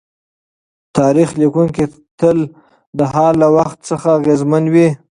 [0.97, 1.85] تاریخ لیکونکی
[2.19, 2.37] تل
[2.97, 4.87] د حال له وخت څخه اغېزمن وي.